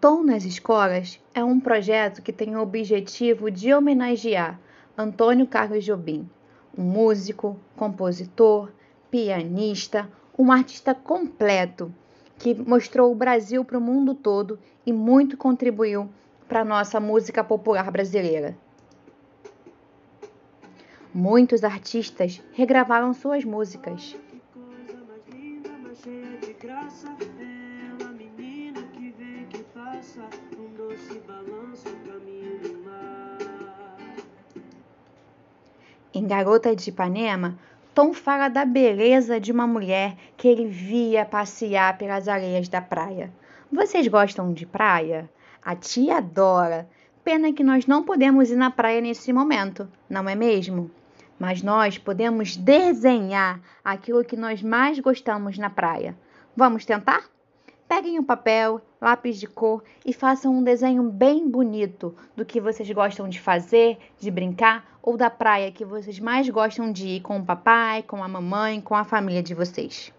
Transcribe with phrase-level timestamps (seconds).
[0.00, 4.60] Tom nas Escolas é um projeto que tem o objetivo de homenagear
[4.96, 6.28] Antônio Carlos Jobim,
[6.76, 8.70] um músico, compositor,
[9.10, 10.08] pianista,
[10.38, 11.92] um artista completo
[12.38, 14.56] que mostrou o Brasil para o mundo todo
[14.86, 16.08] e muito contribuiu
[16.46, 18.56] para a nossa música popular brasileira.
[21.12, 24.16] Muitos artistas regravaram suas músicas.
[36.14, 37.58] Em Garota de Ipanema,
[37.94, 43.32] Tom fala da beleza de uma mulher que ele via passear pelas areias da praia.
[43.70, 45.28] Vocês gostam de praia?
[45.62, 46.88] A tia adora.
[47.22, 50.90] Pena que nós não podemos ir na praia nesse momento, não é mesmo?
[51.38, 56.16] mas nós podemos desenhar aquilo que nós mais gostamos na praia.
[56.56, 57.24] Vamos tentar?
[57.88, 62.90] Peguem um papel, lápis de cor e façam um desenho bem bonito do que vocês
[62.90, 67.38] gostam de fazer, de brincar ou da praia que vocês mais gostam de ir com
[67.38, 70.12] o papai, com a mamãe, com a família de vocês.